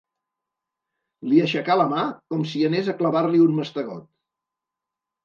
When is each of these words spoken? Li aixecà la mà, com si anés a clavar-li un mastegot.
Li 1.31 1.41
aixecà 1.43 1.75
la 1.81 1.85
mà, 1.91 2.05
com 2.31 2.41
si 2.53 2.63
anés 2.71 2.89
a 2.89 2.97
clavar-li 3.03 3.43
un 3.45 3.53
mastegot. 3.59 4.09